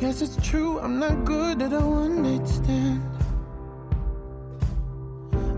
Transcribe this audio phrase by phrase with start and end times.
[0.00, 3.02] Guess it's true, I'm not good at a one night stand.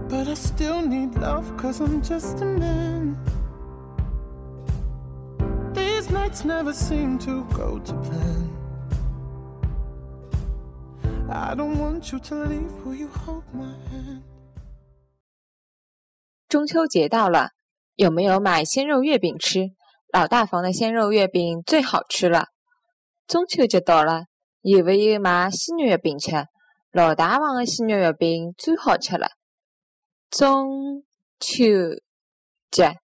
[0.08, 3.16] But I still need love, cause I'm just a man.
[5.72, 8.50] These nights never seem to go to plan.
[11.30, 14.22] I don't want you to leave, will you hold my hand?
[16.48, 17.50] 中秋节到了，
[17.94, 19.68] 有没有买鲜肉月饼吃？
[20.12, 22.48] 老大房的鲜肉月饼最好吃了。
[23.28, 24.24] 中秋节到了。
[24.62, 26.46] 有没有买鲜肉月饼吃？
[26.92, 29.26] 老大王的鲜肉月饼最好吃了。
[30.30, 31.02] 中
[31.40, 31.64] 秋
[32.70, 32.96] 节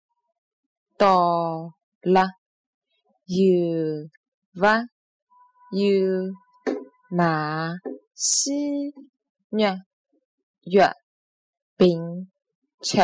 [0.97, 2.27] 到了，
[3.25, 4.07] 有
[4.53, 4.67] 没
[5.71, 6.31] 有
[7.09, 7.71] 买
[8.13, 8.43] 鲜
[9.49, 9.59] 肉
[10.61, 10.91] 月
[11.75, 12.31] 饼
[12.83, 12.99] 吃？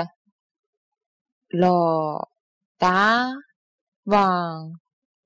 [1.50, 2.30] 老
[2.78, 3.30] 大
[4.04, 4.80] 王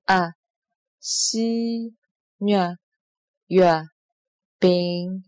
[0.06, 0.32] 的
[0.98, 1.42] 鲜
[2.38, 2.76] 肉。
[3.48, 3.88] 月
[4.58, 5.24] 饼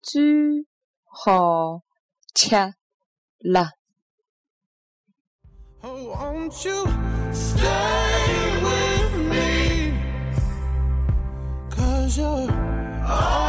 [0.00, 0.22] 最
[1.02, 1.82] 好
[2.32, 2.54] 吃
[3.40, 3.70] 了。
[13.06, 13.43] Oh,